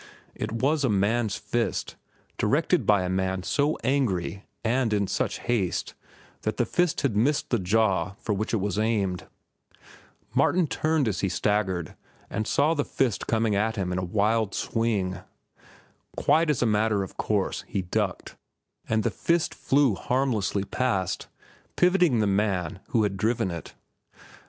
It 0.33 0.51
was 0.51 0.83
a 0.83 0.89
man's 0.89 1.35
fist, 1.35 1.95
directed 2.39 2.87
by 2.87 3.03
a 3.03 3.07
man 3.07 3.43
so 3.43 3.77
angry 3.83 4.45
and 4.63 4.91
in 4.93 5.05
such 5.05 5.37
haste 5.41 5.93
that 6.41 6.57
the 6.57 6.65
fist 6.65 7.01
had 7.01 7.15
missed 7.15 7.51
the 7.51 7.59
jaw 7.59 8.15
for 8.19 8.33
which 8.33 8.51
it 8.51 8.57
was 8.59 8.79
aimed. 8.79 9.27
Martin 10.33 10.65
turned 10.65 11.07
as 11.07 11.19
he 11.19 11.29
staggered, 11.29 11.93
and 12.31 12.47
saw 12.47 12.73
the 12.73 12.83
fist 12.83 13.27
coming 13.27 13.55
at 13.55 13.75
him 13.75 13.91
in 13.91 13.99
a 13.99 14.03
wild 14.03 14.55
swing. 14.55 15.19
Quite 16.17 16.49
as 16.49 16.63
a 16.63 16.65
matter 16.65 17.03
of 17.03 17.15
course 17.15 17.63
he 17.67 17.83
ducked, 17.83 18.35
and 18.89 19.03
the 19.03 19.11
fist 19.11 19.53
flew 19.53 19.93
harmlessly 19.93 20.63
past, 20.63 21.27
pivoting 21.75 22.21
the 22.21 22.25
man 22.25 22.79
who 22.87 23.03
had 23.03 23.17
driven 23.17 23.51
it. 23.51 23.75